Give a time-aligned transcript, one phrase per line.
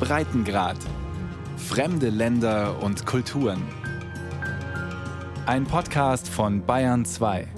[0.00, 0.76] Breitengrad.
[1.56, 3.62] Fremde Länder und Kulturen.
[5.46, 7.48] Ein Podcast von Bayern 2.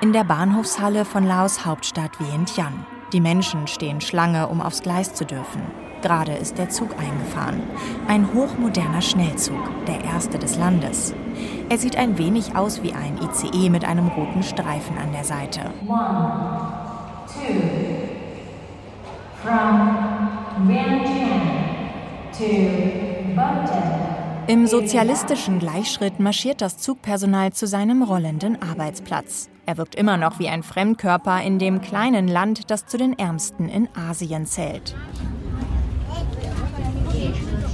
[0.00, 2.86] In der Bahnhofshalle von Laos Hauptstadt Vientiane.
[3.12, 5.62] Die Menschen stehen Schlange, um aufs Gleis zu dürfen.
[6.04, 7.62] Gerade ist der Zug eingefahren.
[8.06, 9.56] Ein hochmoderner Schnellzug,
[9.86, 11.14] der erste des Landes.
[11.70, 15.62] Er sieht ein wenig aus wie ein ICE mit einem roten Streifen an der Seite.
[15.88, 16.74] One,
[17.26, 17.54] two,
[19.42, 21.64] from Vientiane
[22.36, 22.84] to.
[24.46, 29.48] Im sozialistischen Gleichschritt marschiert das Zugpersonal zu seinem rollenden Arbeitsplatz.
[29.64, 33.70] Er wirkt immer noch wie ein Fremdkörper in dem kleinen Land, das zu den ärmsten
[33.70, 34.94] in Asien zählt.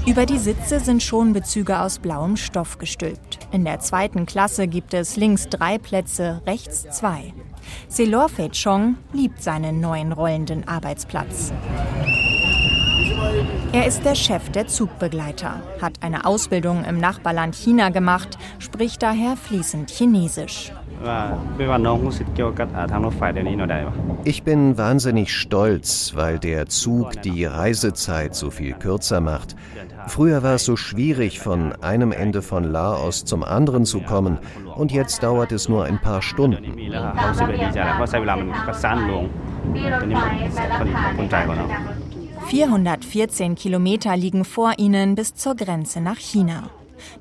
[0.06, 3.38] Über die Sitze sind schon Bezüge aus blauem Stoff gestülpt.
[3.52, 7.34] In der zweiten Klasse gibt es links drei Plätze, rechts zwei.
[7.88, 11.52] Selor Fei Chong liebt seinen neuen rollenden Arbeitsplatz.
[13.72, 19.36] Er ist der Chef der Zugbegleiter, hat eine Ausbildung im Nachbarland China gemacht, spricht daher
[19.36, 20.72] fließend Chinesisch.
[24.24, 29.56] Ich bin wahnsinnig stolz, weil der Zug die Reisezeit so viel kürzer macht.
[30.10, 34.40] Früher war es so schwierig, von einem Ende von Laos zum anderen zu kommen,
[34.74, 36.74] und jetzt dauert es nur ein paar Stunden.
[42.48, 46.70] 414 Kilometer liegen vor ihnen bis zur Grenze nach China.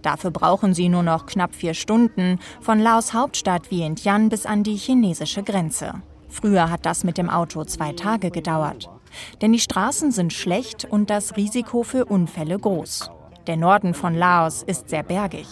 [0.01, 4.75] Dafür brauchen sie nur noch knapp vier Stunden von Laos Hauptstadt Vientiane bis an die
[4.75, 5.93] chinesische Grenze.
[6.27, 8.89] Früher hat das mit dem Auto zwei Tage gedauert.
[9.41, 13.11] Denn die Straßen sind schlecht und das Risiko für Unfälle groß.
[13.47, 15.47] Der Norden von Laos ist sehr bergig.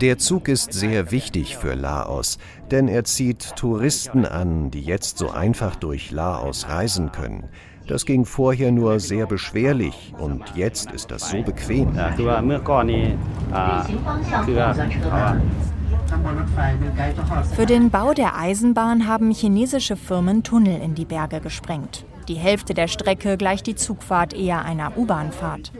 [0.00, 2.38] Der Zug ist sehr wichtig für Laos,
[2.70, 7.48] denn er zieht Touristen an, die jetzt so einfach durch Laos reisen können.
[7.86, 11.94] Das ging vorher nur sehr beschwerlich und jetzt ist das so bequem.
[17.54, 22.04] Für den Bau der Eisenbahn haben chinesische Firmen Tunnel in die Berge gesprengt.
[22.28, 25.72] Die Hälfte der Strecke gleicht die Zugfahrt eher einer U-Bahnfahrt.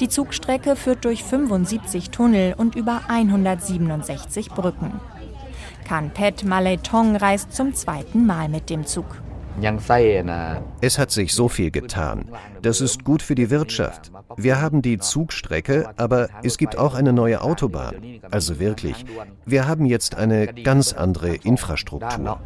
[0.00, 4.92] Die Zugstrecke führt durch 75 Tunnel und über 167 Brücken.
[5.86, 9.06] Kanpet Maletong reist zum zweiten Mal mit dem Zug.
[10.80, 12.30] Es hat sich so viel getan.
[12.62, 14.10] Das ist gut für die Wirtschaft.
[14.36, 18.20] Wir haben die Zugstrecke, aber es gibt auch eine neue Autobahn.
[18.30, 19.04] Also wirklich,
[19.44, 22.40] wir haben jetzt eine ganz andere Infrastruktur.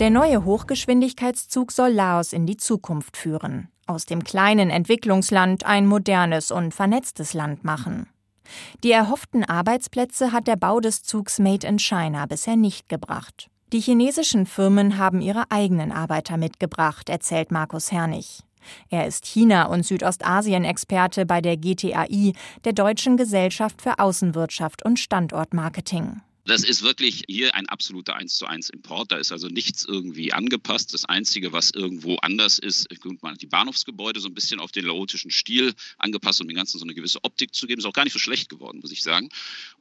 [0.00, 3.68] Der neue Hochgeschwindigkeitszug soll Laos in die Zukunft führen.
[3.86, 8.06] Aus dem kleinen Entwicklungsland ein modernes und vernetztes Land machen.
[8.82, 13.49] Die erhofften Arbeitsplätze hat der Bau des Zugs Made in China bisher nicht gebracht.
[13.72, 18.40] Die chinesischen Firmen haben ihre eigenen Arbeiter mitgebracht, erzählt Markus Hernig.
[18.88, 22.32] Er ist China- und Südostasien-Experte bei der GTAI,
[22.64, 26.20] der Deutschen Gesellschaft für Außenwirtschaft und Standortmarketing.
[26.46, 29.12] Das ist wirklich hier ein absoluter 1 zu 1 Import.
[29.12, 30.94] Da ist also nichts irgendwie angepasst.
[30.94, 32.88] Das Einzige, was irgendwo anders ist,
[33.20, 36.78] man hat die Bahnhofsgebäude so ein bisschen auf den laotischen Stil angepasst, um dem Ganzen
[36.78, 37.80] so eine gewisse Optik zu geben.
[37.80, 39.28] Ist auch gar nicht so schlecht geworden, muss ich sagen.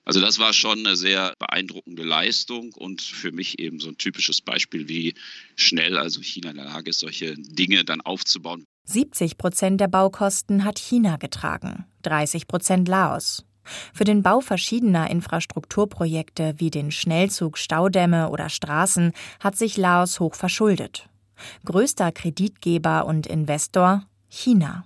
[0.05, 4.41] Also das war schon eine sehr beeindruckende Leistung und für mich eben so ein typisches
[4.41, 5.13] Beispiel, wie
[5.55, 8.65] schnell also China in der Lage ist, solche Dinge dann aufzubauen.
[8.85, 13.45] 70 Prozent der Baukosten hat China getragen, 30 Prozent Laos.
[13.93, 20.35] Für den Bau verschiedener Infrastrukturprojekte wie den Schnellzug, Staudämme oder Straßen hat sich Laos hoch
[20.35, 21.09] verschuldet.
[21.65, 24.85] Größter Kreditgeber und Investor China.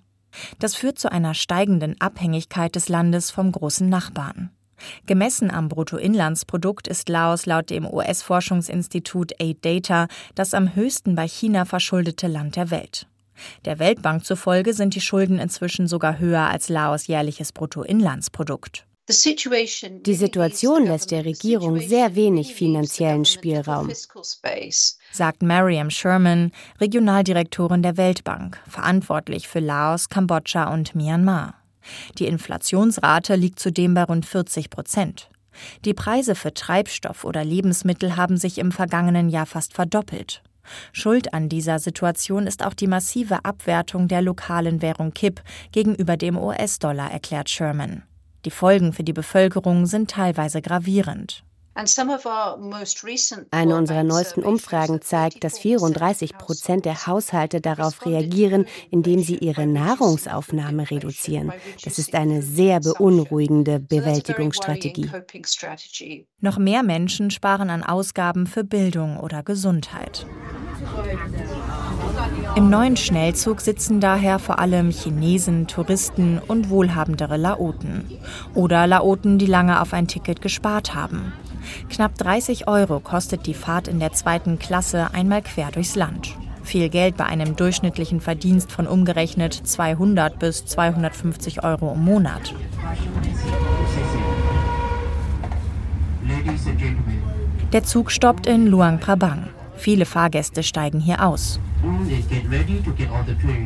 [0.59, 4.49] Das führt zu einer steigenden Abhängigkeit des Landes vom großen Nachbarn.
[5.05, 11.65] Gemessen am Bruttoinlandsprodukt ist Laos laut dem US-Forschungsinstitut Aid Data das am höchsten bei China
[11.65, 13.07] verschuldete Land der Welt.
[13.65, 18.85] Der Weltbank zufolge sind die Schulden inzwischen sogar höher als Laos jährliches Bruttoinlandsprodukt.
[19.09, 23.91] Die Situation lässt der Regierung sehr wenig finanziellen Spielraum,
[25.11, 31.55] sagt Mariam Sherman, Regionaldirektorin der Weltbank, verantwortlich für Laos, Kambodscha und Myanmar.
[32.17, 35.29] Die Inflationsrate liegt zudem bei rund 40 Prozent.
[35.83, 40.41] Die Preise für Treibstoff oder Lebensmittel haben sich im vergangenen Jahr fast verdoppelt.
[40.91, 46.37] Schuld an dieser Situation ist auch die massive Abwertung der lokalen Währung Kip gegenüber dem
[46.37, 48.03] US-Dollar, erklärt Sherman.
[48.45, 51.43] Die Folgen für die Bevölkerung sind teilweise gravierend.
[51.75, 59.65] Eine unserer neuesten Umfragen zeigt, dass 34 Prozent der Haushalte darauf reagieren, indem sie ihre
[59.65, 61.51] Nahrungsaufnahme reduzieren.
[61.83, 65.09] Das ist eine sehr beunruhigende Bewältigungsstrategie.
[66.41, 70.27] Noch mehr Menschen sparen an Ausgaben für Bildung oder Gesundheit.
[72.55, 78.19] Im neuen Schnellzug sitzen daher vor allem Chinesen, Touristen und wohlhabendere Laoten.
[78.53, 81.33] Oder Laoten, die lange auf ein Ticket gespart haben.
[81.89, 86.35] Knapp 30 Euro kostet die Fahrt in der zweiten Klasse einmal quer durchs Land.
[86.63, 92.53] Viel Geld bei einem durchschnittlichen Verdienst von umgerechnet 200 bis 250 Euro im Monat.
[97.73, 99.49] Der Zug stoppt in Luang Prabang.
[99.75, 101.59] Viele Fahrgäste steigen hier aus.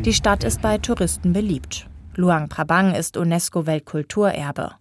[0.04, 1.88] Die Stadt ist bei Touristen beliebt.
[2.16, 4.72] Luang Prabang ist UNESCO-Weltkulturerbe.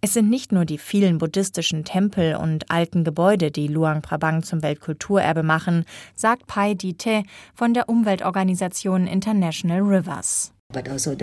[0.00, 4.62] Es sind nicht nur die vielen buddhistischen Tempel und alten Gebäude, die Luang Prabang zum
[4.62, 5.84] Weltkulturerbe machen,
[6.14, 7.22] sagt Pai Dite
[7.54, 10.52] von der Umweltorganisation International Rivers.
[10.74, 11.14] Also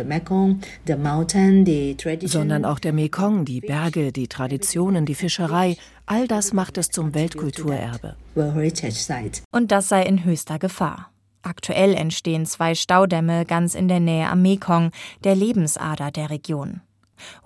[2.25, 7.13] Sondern auch der Mekong, die Berge, die Traditionen, die Fischerei, all das macht es zum
[7.13, 8.15] Weltkulturerbe.
[9.51, 11.11] Und das sei in höchster Gefahr.
[11.43, 14.91] Aktuell entstehen zwei Staudämme ganz in der Nähe am Mekong,
[15.23, 16.81] der Lebensader der Region.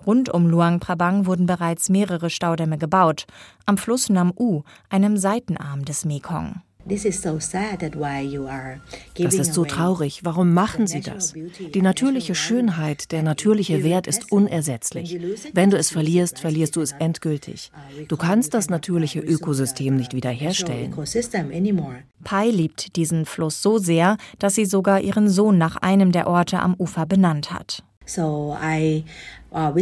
[0.06, 3.26] Rund um Luang Prabang wurden bereits mehrere Staudämme gebaut,
[3.64, 6.62] am Fluss Nam U, einem Seitenarm des Mekong.
[6.88, 7.22] Das ist
[9.54, 10.20] so traurig.
[10.22, 11.34] Warum machen Sie das?
[11.74, 15.18] Die natürliche Schönheit, der natürliche Wert ist unersetzlich.
[15.52, 17.72] Wenn du es verlierst, verlierst du es endgültig.
[18.08, 20.94] Du kannst das natürliche Ökosystem nicht wiederherstellen.
[22.22, 26.60] Pai liebt diesen Fluss so sehr, dass sie sogar ihren Sohn nach einem der Orte
[26.60, 27.82] am Ufer benannt hat.
[28.08, 29.04] So I
[29.56, 29.78] uh, uh,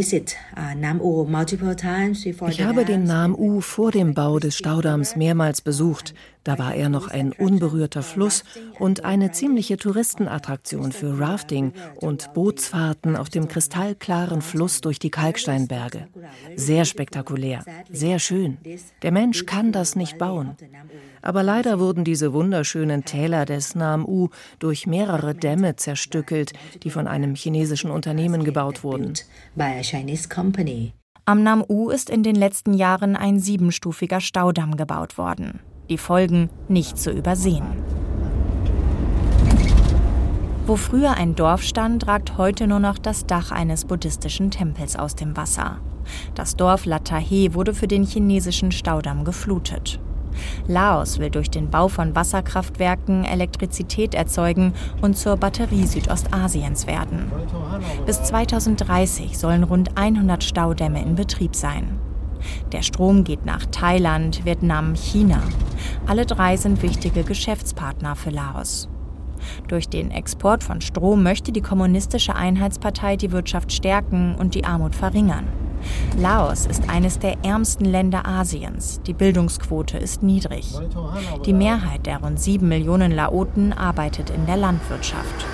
[2.47, 6.13] Ich habe den Nam U vor dem Bau des Staudamms mehrmals besucht.
[6.45, 8.43] Da war er noch ein unberührter Fluss
[8.77, 16.07] und eine ziemliche Touristenattraktion für Rafting und Bootsfahrten auf dem kristallklaren Fluss durch die Kalksteinberge.
[16.55, 18.59] Sehr spektakulär, sehr schön.
[19.01, 20.55] Der Mensch kann das nicht bauen.
[21.23, 24.29] Aber leider wurden diese wunderschönen Täler des Nam U
[24.59, 29.13] durch mehrere Dämme zerstückelt, die von einem chinesischen Unternehmen gebaut wurden.
[31.25, 35.59] Am Nam U ist in den letzten Jahren ein siebenstufiger Staudamm gebaut worden
[35.89, 37.65] die Folgen nicht zu übersehen.
[40.65, 45.15] Wo früher ein Dorf stand, ragt heute nur noch das Dach eines buddhistischen Tempels aus
[45.15, 45.79] dem Wasser.
[46.33, 49.99] Das Dorf Latahe wurde für den chinesischen Staudamm geflutet.
[50.67, 57.31] Laos will durch den Bau von Wasserkraftwerken Elektrizität erzeugen und zur Batterie Südostasiens werden.
[58.05, 61.99] Bis 2030 sollen rund 100 Staudämme in Betrieb sein.
[62.71, 65.41] Der Strom geht nach Thailand, Vietnam, China.
[66.05, 68.89] Alle drei sind wichtige Geschäftspartner für Laos.
[69.67, 74.95] Durch den Export von Strom möchte die Kommunistische Einheitspartei die Wirtschaft stärken und die Armut
[74.95, 75.47] verringern.
[76.17, 79.01] Laos ist eines der ärmsten Länder Asiens.
[79.05, 80.73] Die Bildungsquote ist niedrig.
[81.45, 85.45] Die Mehrheit der rund sieben Millionen Laoten arbeitet in der Landwirtschaft.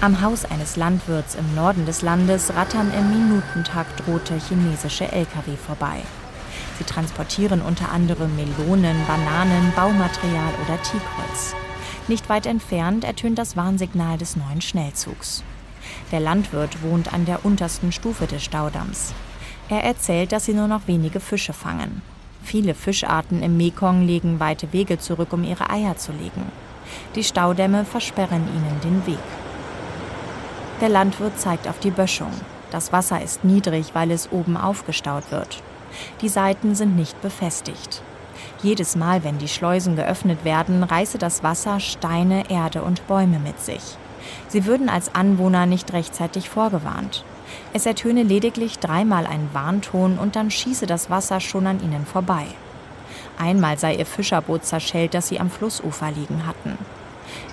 [0.00, 6.02] Am Haus eines Landwirts im Norden des Landes rattern im Minutentakt rote chinesische Lkw vorbei.
[6.78, 11.54] Sie transportieren unter anderem Melonen, Bananen, Baumaterial oder Teakholz.
[12.08, 15.44] Nicht weit entfernt ertönt das Warnsignal des neuen Schnellzugs.
[16.10, 19.14] Der Landwirt wohnt an der untersten Stufe des Staudamms.
[19.68, 22.02] Er erzählt, dass sie nur noch wenige Fische fangen.
[22.42, 26.50] Viele Fischarten im Mekong legen weite Wege zurück, um ihre Eier zu legen.
[27.14, 29.22] Die Staudämme versperren ihnen den Weg.
[30.80, 32.32] Der Landwirt zeigt auf die Böschung.
[32.72, 35.62] Das Wasser ist niedrig, weil es oben aufgestaut wird.
[36.20, 38.02] Die Seiten sind nicht befestigt.
[38.62, 43.60] Jedes Mal, wenn die Schleusen geöffnet werden, reiße das Wasser Steine, Erde und Bäume mit
[43.60, 43.96] sich.
[44.48, 47.24] Sie würden als Anwohner nicht rechtzeitig vorgewarnt.
[47.72, 52.46] Es ertöne lediglich dreimal ein Warnton und dann schieße das Wasser schon an ihnen vorbei.
[53.38, 56.78] Einmal sei ihr Fischerboot zerschellt, das sie am Flussufer liegen hatten.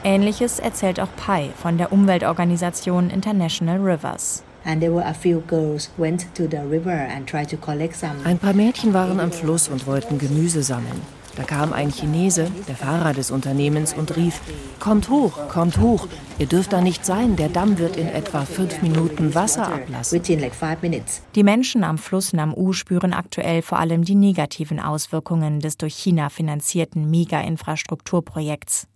[0.03, 4.43] Ähnliches erzählt auch Pai von der Umweltorganisation International Rivers.
[8.23, 11.01] Ein paar Mädchen waren am Fluss und wollten Gemüse sammeln.
[11.39, 14.41] Da kam ein Chinese, der Fahrer des Unternehmens, und rief,
[14.81, 16.05] Kommt hoch, kommt hoch,
[16.38, 20.21] ihr dürft da nicht sein, der Damm wird in etwa fünf Minuten Wasser ablassen.
[21.35, 26.27] Die Menschen am Fluss Nam-U spüren aktuell vor allem die negativen Auswirkungen des durch China
[26.27, 28.88] finanzierten Mega-Infrastrukturprojekts.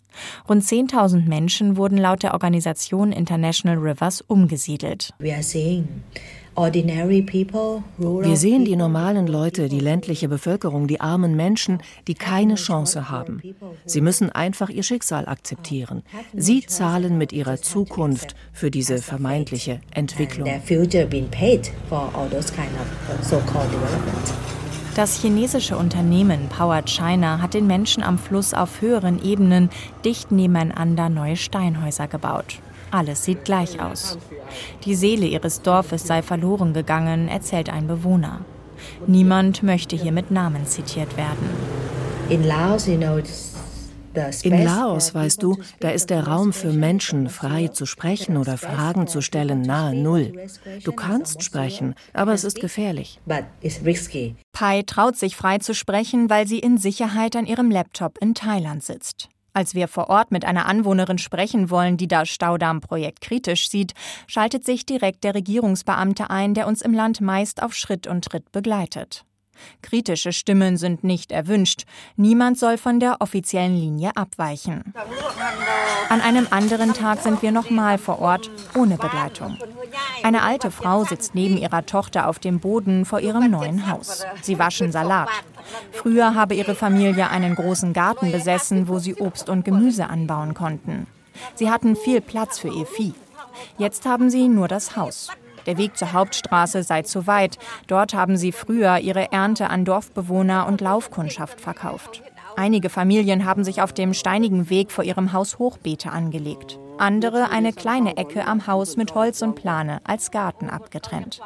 [0.47, 5.13] Rund 10.000 Menschen wurden laut der Organisation International Rivers umgesiedelt.
[6.55, 13.41] Wir sehen die normalen Leute, die ländliche Bevölkerung, die armen Menschen, die keine Chance haben.
[13.85, 16.03] Sie müssen einfach ihr Schicksal akzeptieren.
[16.35, 20.47] Sie zahlen mit ihrer Zukunft für diese vermeintliche Entwicklung.
[24.95, 29.71] Das chinesische Unternehmen Power China hat den Menschen am Fluss auf höheren Ebenen
[30.05, 32.59] dicht nebeneinander neue Steinhäuser gebaut.
[32.91, 34.19] Alles sieht gleich aus.
[34.85, 38.41] Die Seele ihres Dorfes sei verloren gegangen, erzählt ein Bewohner.
[39.07, 41.49] Niemand möchte hier mit Namen zitiert werden.
[42.29, 43.19] In Laos, you know,
[44.43, 49.07] in Laos, weißt du, da ist der Raum für Menschen, frei zu sprechen oder Fragen
[49.07, 50.33] zu stellen, nahe Null.
[50.83, 53.19] Du kannst sprechen, aber es ist gefährlich.
[54.51, 58.83] Pai traut sich frei zu sprechen, weil sie in Sicherheit an ihrem Laptop in Thailand
[58.83, 59.29] sitzt.
[59.55, 63.93] Als wir vor Ort mit einer Anwohnerin sprechen wollen, die das Staudamm-Projekt kritisch sieht,
[64.25, 68.51] schaltet sich direkt der Regierungsbeamte ein, der uns im Land meist auf Schritt und Tritt
[68.51, 69.25] begleitet.
[69.81, 71.83] Kritische Stimmen sind nicht erwünscht.
[72.15, 74.93] Niemand soll von der offiziellen Linie abweichen.
[76.09, 79.57] An einem anderen Tag sind wir nochmal vor Ort, ohne Begleitung.
[80.23, 84.25] Eine alte Frau sitzt neben ihrer Tochter auf dem Boden vor ihrem neuen Haus.
[84.41, 85.29] Sie waschen Salat.
[85.91, 91.07] Früher habe ihre Familie einen großen Garten besessen, wo sie Obst und Gemüse anbauen konnten.
[91.55, 93.13] Sie hatten viel Platz für ihr Vieh.
[93.77, 95.29] Jetzt haben sie nur das Haus.
[95.65, 97.57] Der Weg zur Hauptstraße sei zu weit.
[97.87, 102.21] Dort haben sie früher ihre Ernte an Dorfbewohner und Laufkundschaft verkauft.
[102.55, 106.79] Einige Familien haben sich auf dem steinigen Weg vor ihrem Haus Hochbeete angelegt.
[106.97, 111.41] Andere eine kleine Ecke am Haus mit Holz und Plane als Garten abgetrennt.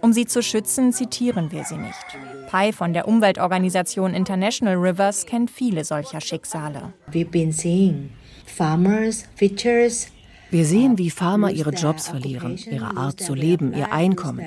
[0.00, 2.06] Um sie zu schützen, zitieren wir sie nicht.
[2.48, 6.94] Pai von der Umweltorganisation International Rivers kennt viele solcher Schicksale.
[7.10, 8.10] We've been seeing
[8.46, 10.08] farmers, fishers,
[10.50, 14.44] wir sehen, wie Farmer ihre Jobs verlieren, ihre Art zu leben, ihr Einkommen.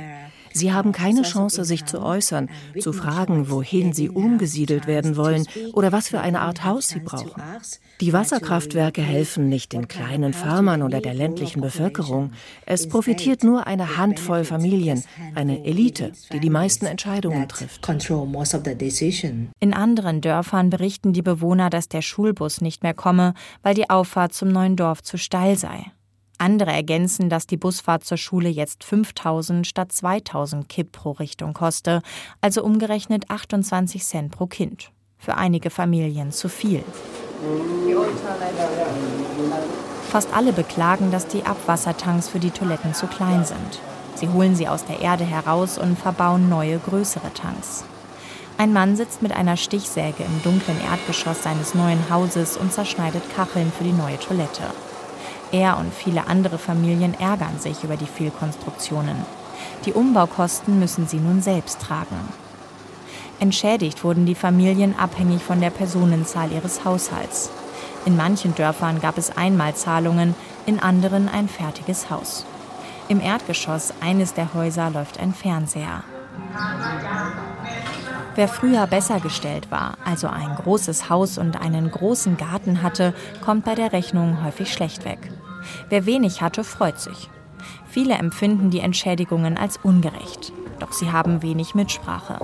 [0.53, 5.91] Sie haben keine Chance, sich zu äußern, zu fragen, wohin sie umgesiedelt werden wollen oder
[5.91, 7.41] was für eine Art Haus sie brauchen.
[7.99, 12.31] Die Wasserkraftwerke helfen nicht den kleinen Farmern oder der ländlichen Bevölkerung.
[12.65, 15.03] Es profitiert nur eine Handvoll Familien,
[15.35, 17.87] eine Elite, die die meisten Entscheidungen trifft.
[19.59, 24.33] In anderen Dörfern berichten die Bewohner, dass der Schulbus nicht mehr komme, weil die Auffahrt
[24.33, 25.91] zum neuen Dorf zu steil sei.
[26.43, 32.01] Andere ergänzen, dass die Busfahrt zur Schule jetzt 5000 statt 2000 Kipp pro Richtung koste,
[32.41, 34.91] also umgerechnet 28 Cent pro Kind.
[35.17, 36.83] Für einige Familien zu viel.
[40.09, 43.79] Fast alle beklagen, dass die Abwassertanks für die Toiletten zu klein sind.
[44.15, 47.85] Sie holen sie aus der Erde heraus und verbauen neue, größere Tanks.
[48.57, 53.71] Ein Mann sitzt mit einer Stichsäge im dunklen Erdgeschoss seines neuen Hauses und zerschneidet Kacheln
[53.71, 54.65] für die neue Toilette.
[55.53, 59.15] Er und viele andere Familien ärgern sich über die Fehlkonstruktionen.
[59.85, 62.17] Die Umbaukosten müssen sie nun selbst tragen.
[63.39, 67.51] Entschädigt wurden die Familien abhängig von der Personenzahl ihres Haushalts.
[68.03, 70.33] In manchen Dörfern gab es Einmalzahlungen,
[70.65, 72.45] in anderen ein fertiges Haus.
[73.07, 76.03] Im Erdgeschoss eines der Häuser läuft ein Fernseher.
[78.35, 83.13] Wer früher besser gestellt war, also ein großes Haus und einen großen Garten hatte,
[83.45, 85.29] kommt bei der Rechnung häufig schlecht weg.
[85.89, 87.29] Wer wenig hatte, freut sich.
[87.87, 92.39] Viele empfinden die Entschädigungen als ungerecht, doch sie haben wenig Mitsprache.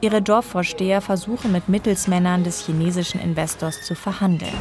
[0.00, 4.52] Ihre Dorfvorsteher versuchen mit Mittelsmännern des chinesischen Investors zu verhandeln.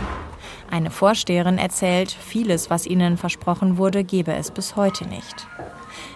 [0.72, 5.48] Eine Vorsteherin erzählt, vieles, was ihnen versprochen wurde, gebe es bis heute nicht.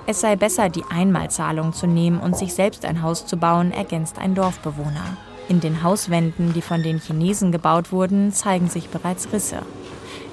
[0.07, 4.17] Es sei besser, die Einmalzahlung zu nehmen und sich selbst ein Haus zu bauen, ergänzt
[4.17, 5.17] ein Dorfbewohner.
[5.49, 9.61] In den Hauswänden, die von den Chinesen gebaut wurden, zeigen sich bereits Risse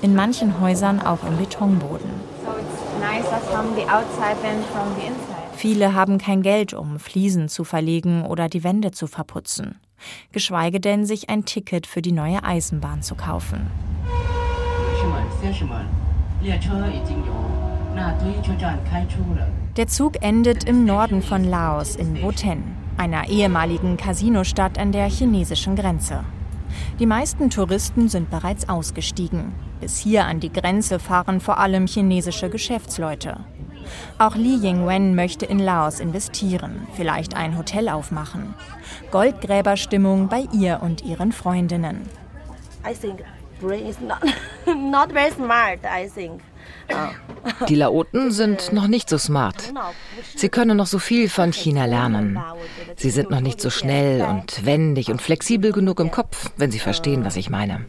[0.04, 2.11] in manchen Häusern auch im Betonboden.
[5.56, 9.76] Viele haben kein Geld, um Fliesen zu verlegen oder die Wände zu verputzen,
[10.30, 13.66] geschweige denn sich ein Ticket für die neue Eisenbahn zu kaufen.
[19.78, 25.76] Der Zug endet im Norden von Laos in Boten, einer ehemaligen Casinostadt an der chinesischen
[25.76, 26.25] Grenze.
[26.99, 29.52] Die meisten Touristen sind bereits ausgestiegen.
[29.84, 33.36] Bis hier an die Grenze fahren vor allem chinesische Geschäftsleute.
[34.16, 38.54] Auch Li Yingwen möchte in Laos investieren, vielleicht ein Hotel aufmachen.
[39.10, 42.08] Goldgräberstimmung bei ihr und ihren Freundinnen.
[42.90, 43.24] I think
[43.60, 44.22] brain is not,
[44.74, 46.40] not very smart, I think.
[47.68, 49.70] Die Laoten sind noch nicht so smart.
[50.34, 52.38] Sie können noch so viel von China lernen.
[52.96, 56.78] Sie sind noch nicht so schnell und wendig und flexibel genug im Kopf, wenn sie
[56.78, 57.84] verstehen, was ich meine.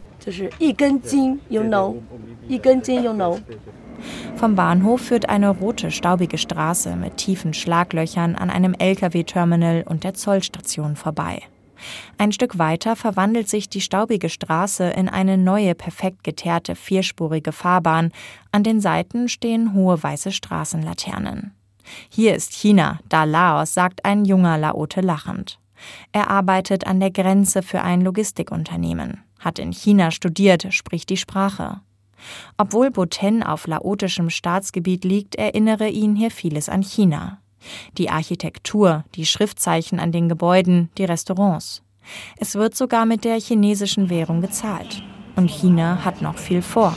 [4.36, 10.14] Vom Bahnhof führt eine rote, staubige Straße mit tiefen Schlaglöchern an einem Lkw-Terminal und der
[10.14, 11.42] Zollstation vorbei.
[12.18, 18.12] Ein Stück weiter verwandelt sich die staubige Straße in eine neue, perfekt geteerte vierspurige Fahrbahn.
[18.52, 21.52] An den Seiten stehen hohe weiße Straßenlaternen.
[22.08, 25.58] Hier ist China, da Laos, sagt ein junger Laote lachend.
[26.12, 31.80] Er arbeitet an der Grenze für ein Logistikunternehmen, hat in China studiert, spricht die Sprache.
[32.58, 37.38] Obwohl Boten auf laotischem Staatsgebiet liegt, erinnere ihn hier vieles an China.
[37.96, 41.82] Die Architektur, die Schriftzeichen an den Gebäuden, die Restaurants.
[42.38, 45.02] Es wird sogar mit der chinesischen Währung gezahlt.
[45.36, 46.94] Und China hat noch viel vor.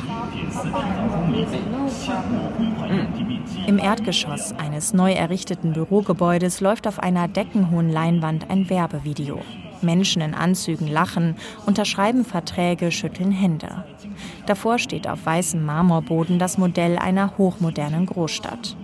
[3.68, 9.42] Im Erdgeschoss eines neu errichteten Bürogebäudes läuft auf einer deckenhohen Leinwand ein Werbevideo.
[9.84, 13.84] Menschen in Anzügen lachen, unterschreiben Verträge, schütteln Hände.
[14.46, 18.76] Davor steht auf weißem Marmorboden das Modell einer hochmodernen Großstadt.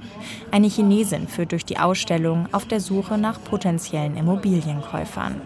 [0.51, 5.41] Eine Chinesin führt durch die Ausstellung auf der Suche nach potenziellen Immobilienkäufern.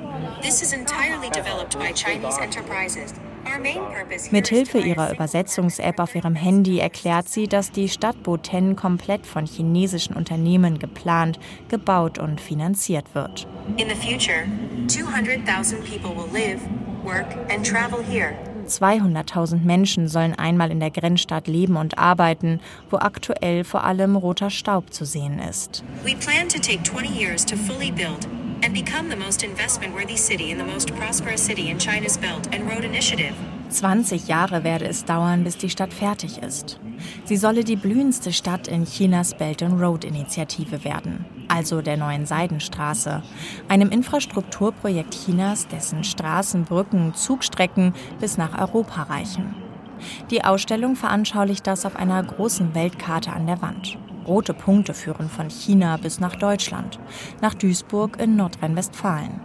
[4.31, 10.15] Mithilfe ihrer Übersetzungs-App auf ihrem Handy erklärt sie, dass die Stadt Boten komplett von chinesischen
[10.15, 13.47] Unternehmen geplant, gebaut und finanziert wird.
[13.77, 14.45] In the future,
[14.87, 16.61] 200,000 people will live,
[17.03, 18.33] work and travel here.
[18.69, 24.49] 200.000 Menschen sollen einmal in der Grenzstadt leben und arbeiten, wo aktuell vor allem roter
[24.49, 25.83] Staub zu sehen ist.
[26.03, 28.27] We plan to take 20 years to fully build
[28.63, 32.69] and become the most investment-worthy city in the most prosperous city in China's Belt and
[32.69, 33.33] Road Initiative.
[33.69, 36.79] 20 Jahre werde es dauern, bis die Stadt fertig ist.
[37.25, 42.25] Sie solle die blühendste Stadt in Chinas Belt and Road Initiative werden, also der neuen
[42.25, 43.21] Seidenstraße,
[43.67, 49.55] einem Infrastrukturprojekt Chinas, dessen Straßen, Brücken, Zugstrecken bis nach Europa reichen.
[50.31, 53.97] Die Ausstellung veranschaulicht das auf einer großen Weltkarte an der Wand.
[54.29, 56.99] Rote Punkte führen von China bis nach Deutschland,
[57.41, 59.41] nach Duisburg in Nordrhein-Westfalen.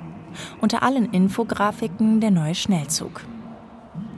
[0.60, 3.22] Unter allen Infografiken der neue Schnellzug.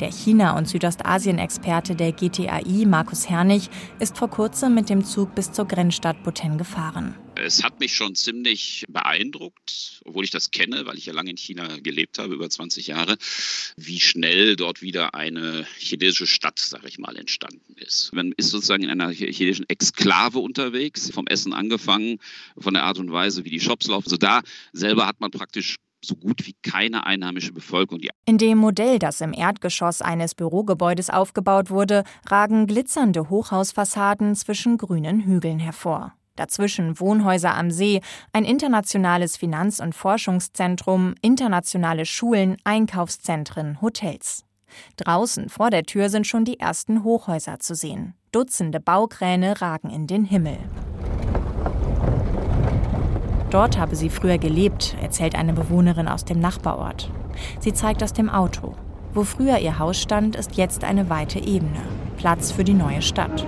[0.01, 3.71] Der China- und Südostasien-Experte der GTAI, Markus Hernig,
[4.01, 7.15] ist vor kurzem mit dem Zug bis zur Grenzstadt Buten gefahren.
[7.39, 11.37] Es hat mich schon ziemlich beeindruckt, obwohl ich das kenne, weil ich ja lange in
[11.37, 13.17] China gelebt habe, über 20 Jahre,
[13.77, 18.13] wie schnell dort wieder eine chinesische Stadt, sage ich mal, entstanden ist.
[18.15, 22.19] Man ist sozusagen in einer chinesischen Exklave unterwegs, vom Essen angefangen,
[22.59, 24.09] von der Art und Weise, wie die Shops laufen.
[24.09, 28.01] So da selber hat man praktisch so gut wie keine einheimische Bevölkerung.
[28.27, 35.21] In dem Modell, das im Erdgeschoss eines Bürogebäudes aufgebaut wurde, ragen glitzernde Hochhausfassaden zwischen grünen
[35.21, 36.15] Hügeln hervor.
[36.37, 38.01] Dazwischen Wohnhäuser am See,
[38.33, 44.45] ein internationales Finanz- und Forschungszentrum, internationale Schulen, Einkaufszentren, Hotels.
[44.97, 48.15] Draußen vor der Tür sind schon die ersten Hochhäuser zu sehen.
[48.33, 50.59] Dutzende Baukräne ragen in den Himmel.
[53.51, 57.11] Dort habe sie früher gelebt, erzählt eine Bewohnerin aus dem Nachbarort.
[57.61, 58.75] Sie zeigt aus dem Auto.
[59.15, 61.83] Wo früher ihr Haus stand, ist jetzt eine weite Ebene.
[62.19, 63.47] Platz für die neue Stadt.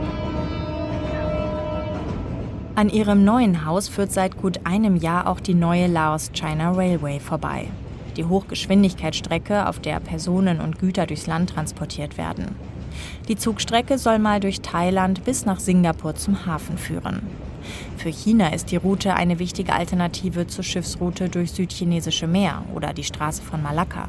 [2.78, 7.66] An ihrem neuen Haus führt seit gut einem Jahr auch die neue Laos-China Railway vorbei.
[8.16, 12.54] Die Hochgeschwindigkeitsstrecke, auf der Personen und Güter durchs Land transportiert werden.
[13.26, 17.22] Die Zugstrecke soll mal durch Thailand bis nach Singapur zum Hafen führen.
[17.96, 23.02] Für China ist die Route eine wichtige Alternative zur Schiffsroute durch Südchinesische Meer oder die
[23.02, 24.08] Straße von Malakka.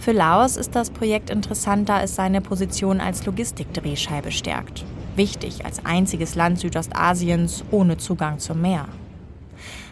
[0.00, 4.84] Für Laos ist das Projekt interessant, da es seine Position als Logistikdrehscheibe stärkt.
[5.16, 8.88] Wichtig als einziges Land Südostasiens ohne Zugang zum Meer.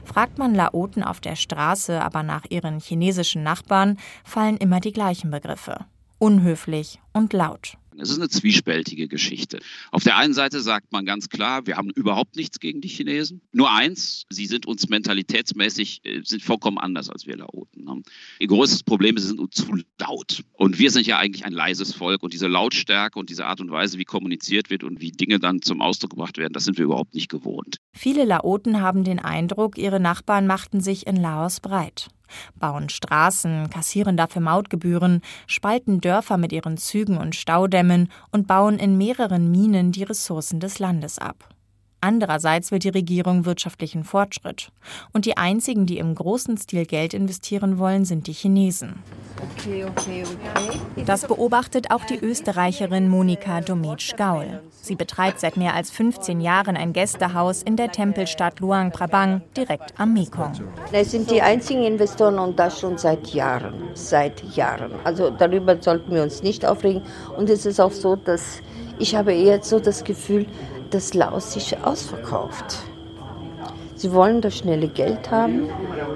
[0.04, 5.30] Fragt man Laoten auf der Straße aber nach ihren chinesischen Nachbarn, fallen immer die gleichen
[5.30, 5.86] Begriffe.
[6.18, 7.76] Unhöflich und laut.
[7.98, 9.58] Es ist eine zwiespältige Geschichte.
[9.90, 13.42] Auf der einen Seite sagt man ganz klar, wir haben überhaupt nichts gegen die Chinesen.
[13.52, 17.84] Nur eins, sie sind uns mentalitätsmäßig äh, sind vollkommen anders als wir Laoten.
[17.84, 18.02] Ne?
[18.38, 19.66] Ihr größtes Problem ist, sie sind uns zu
[19.98, 20.44] laut.
[20.52, 22.22] Und wir sind ja eigentlich ein leises Volk.
[22.22, 25.62] Und diese Lautstärke und diese Art und Weise, wie kommuniziert wird und wie Dinge dann
[25.62, 27.76] zum Ausdruck gebracht werden, das sind wir überhaupt nicht gewohnt.
[27.92, 32.08] Viele Laoten haben den Eindruck, ihre Nachbarn machten sich in Laos breit
[32.54, 38.98] bauen Straßen, kassieren dafür Mautgebühren, spalten Dörfer mit ihren Zügen und Staudämmen und bauen in
[38.98, 41.51] mehreren Minen die Ressourcen des Landes ab.
[42.04, 44.72] Andererseits will die Regierung wirtschaftlichen Fortschritt.
[45.12, 49.04] Und die einzigen, die im großen Stil Geld investieren wollen, sind die Chinesen.
[49.40, 51.04] Okay, okay, okay.
[51.06, 54.60] Das beobachtet auch die Österreicherin Monika Dometsch-Gaul.
[54.80, 59.94] Sie betreibt seit mehr als 15 Jahren ein Gästehaus in der Tempelstadt Luang Prabang, direkt
[59.96, 60.54] am Mekong.
[60.90, 63.74] Es sind die einzigen Investoren und das schon seit Jahren.
[63.94, 64.90] Seit Jahren.
[65.04, 67.02] Also darüber sollten wir uns nicht aufregen.
[67.36, 68.60] Und es ist auch so, dass
[68.98, 70.52] ich habe eher so das Gefühl, dass
[71.14, 72.78] Laos sich ausverkauft.
[73.96, 75.68] Sie wollen das schnelle Geld haben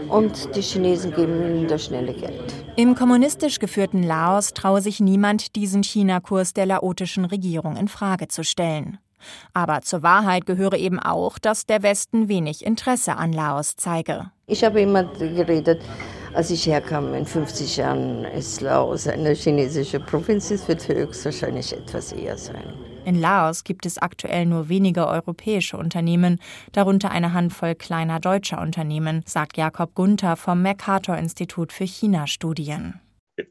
[0.09, 2.53] und die Chinesen geben ihnen das schnelle Geld.
[2.77, 8.45] Im kommunistisch geführten Laos traue sich niemand, diesen China-Kurs der laotischen Regierung in Frage zu
[8.45, 8.99] stellen.
[9.55, 14.31] Aber zur Wahrheit gehöre eben auch, dass der Westen wenig Interesse an Laos zeige.
[14.47, 15.81] Ich habe immer geredet,
[16.35, 22.13] als ich herkam, in 50 Jahren ist Laos eine chinesische Provinz, es wird höchstwahrscheinlich etwas
[22.13, 22.75] eher sein.
[23.07, 26.41] In Laos gibt es aktuell nur wenige europäische Unternehmen,
[26.73, 33.01] darunter eine Handvoll kleiner deutscher Unternehmen, sagt Jakob Gunther vom Mercator Institut für China-Studien.
[33.37, 33.47] Wenn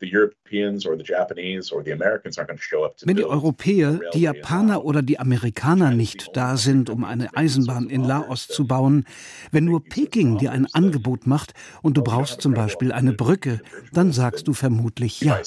[3.15, 8.49] die Europäer, die Japaner oder die Amerikaner nicht da sind, um eine Eisenbahn in Laos
[8.49, 9.05] zu bauen,
[9.51, 13.61] wenn nur Peking dir ein Angebot macht und du brauchst zum Beispiel eine Brücke,
[13.93, 15.39] dann sagst du vermutlich ja.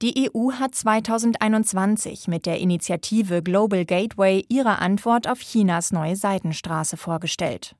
[0.00, 6.96] Die EU hat 2021 mit der Initiative Global Gateway ihre Antwort auf Chinas neue Seidenstraße
[6.96, 7.74] vorgestellt.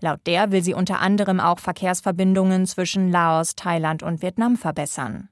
[0.00, 5.28] Laut der will sie unter anderem auch Verkehrsverbindungen zwischen Laos, Thailand und Vietnam verbessern.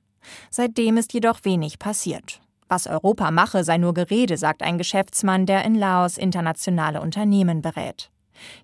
[0.51, 2.41] Seitdem ist jedoch wenig passiert.
[2.67, 8.11] Was Europa mache, sei nur Gerede, sagt ein Geschäftsmann, der in Laos internationale Unternehmen berät.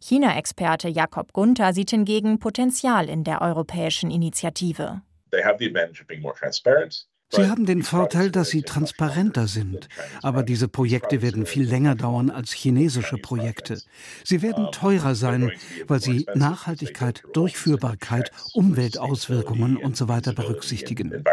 [0.00, 5.02] China-Experte Jakob Gunther sieht hingegen Potenzial in der europäischen Initiative.
[5.30, 7.06] They have the advantage of being more transparent.
[7.30, 9.88] Sie haben den Vorteil, dass sie transparenter sind.
[10.22, 13.80] Aber diese Projekte werden viel länger dauern als chinesische Projekte.
[14.24, 15.52] Sie werden teurer sein,
[15.86, 20.20] weil sie Nachhaltigkeit, Durchführbarkeit, Umweltauswirkungen usw.
[20.24, 21.24] So berücksichtigen.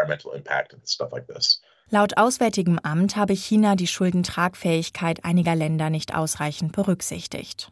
[1.89, 7.71] Laut Auswärtigem Amt habe China die Schuldentragfähigkeit einiger Länder nicht ausreichend berücksichtigt.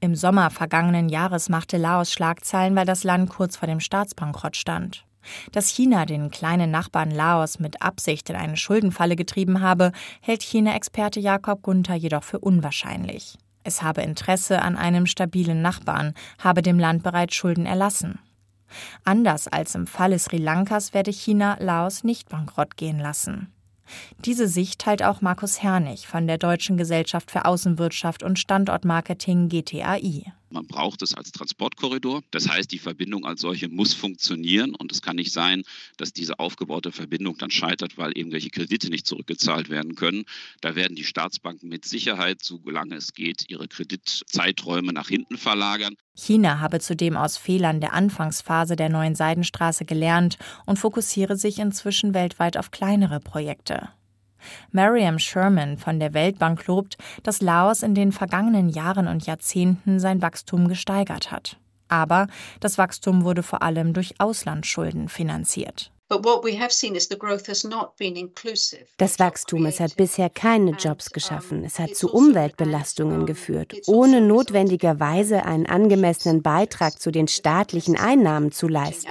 [0.00, 5.04] Im Sommer vergangenen Jahres machte Laos Schlagzeilen, weil das Land kurz vor dem Staatsbankrott stand.
[5.52, 11.20] Dass China den kleinen Nachbarn Laos mit Absicht in eine Schuldenfalle getrieben habe, hält China-Experte
[11.20, 13.38] Jakob Gunther jedoch für unwahrscheinlich.
[13.64, 18.18] Es habe Interesse an einem stabilen Nachbarn, habe dem Land bereits Schulden erlassen.
[19.04, 23.52] Anders als im Falle Sri Lankas werde China Laos nicht bankrott gehen lassen.
[24.24, 30.32] Diese Sicht teilt auch Markus Hernig von der Deutschen Gesellschaft für Außenwirtschaft und Standortmarketing GTAI.
[30.52, 32.22] Man braucht es als Transportkorridor.
[32.30, 35.62] Das heißt, die Verbindung als solche muss funktionieren und es kann nicht sein,
[35.96, 40.24] dass diese aufgebaute Verbindung dann scheitert, weil irgendwelche Kredite nicht zurückgezahlt werden können.
[40.60, 45.96] Da werden die Staatsbanken mit Sicherheit, solange es geht, ihre Kreditzeiträume nach hinten verlagern.
[46.14, 50.36] China habe zudem aus Fehlern der Anfangsphase der neuen Seidenstraße gelernt
[50.66, 53.88] und fokussiere sich inzwischen weltweit auf kleinere Projekte.
[54.70, 60.22] Mariam Sherman von der Weltbank lobt, dass Laos in den vergangenen Jahren und Jahrzehnten sein
[60.22, 61.58] Wachstum gesteigert hat.
[61.88, 62.26] Aber
[62.60, 65.92] das Wachstum wurde vor allem durch Auslandsschulden finanziert.
[68.98, 71.64] Das Wachstum, es hat bisher keine Jobs geschaffen.
[71.64, 78.68] Es hat zu Umweltbelastungen geführt, ohne notwendigerweise einen angemessenen Beitrag zu den staatlichen Einnahmen zu
[78.68, 79.08] leisten.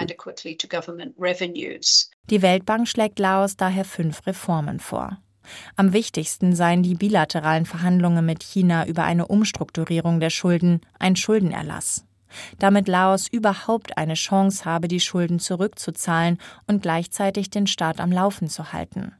[2.30, 5.18] Die Weltbank schlägt Laos daher fünf Reformen vor.
[5.76, 12.04] Am wichtigsten seien die bilateralen Verhandlungen mit China über eine Umstrukturierung der Schulden, ein Schuldenerlass.
[12.58, 18.48] Damit Laos überhaupt eine Chance habe, die Schulden zurückzuzahlen und gleichzeitig den Staat am Laufen
[18.48, 19.12] zu halten.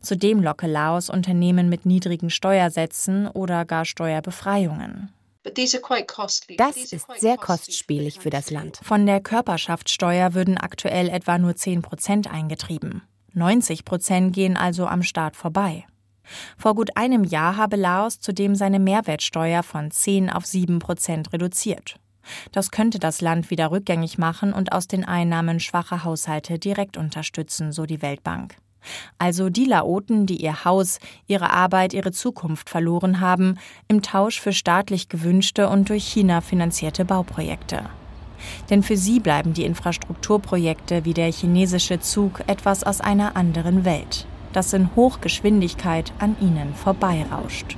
[0.00, 5.12] Zudem locke Laos Unternehmen mit niedrigen Steuersätzen oder gar Steuerbefreiungen.
[6.56, 8.80] Das ist sehr kostspielig für das Land.
[8.82, 13.02] Von der Körperschaftssteuer würden aktuell etwa nur 10 Prozent eingetrieben.
[13.32, 15.84] 90 Prozent gehen also am Staat vorbei.
[16.56, 21.96] Vor gut einem Jahr habe Laos zudem seine Mehrwertsteuer von 10 auf 7 Prozent reduziert.
[22.50, 27.72] Das könnte das Land wieder rückgängig machen und aus den Einnahmen schwache Haushalte direkt unterstützen,
[27.72, 28.56] so die Weltbank.
[29.18, 34.52] Also die Laoten, die ihr Haus, ihre Arbeit, ihre Zukunft verloren haben, im Tausch für
[34.52, 37.82] staatlich gewünschte und durch China finanzierte Bauprojekte.
[38.70, 44.26] Denn für sie bleiben die Infrastrukturprojekte wie der chinesische Zug etwas aus einer anderen Welt,
[44.52, 47.76] das in Hochgeschwindigkeit an ihnen vorbeirauscht.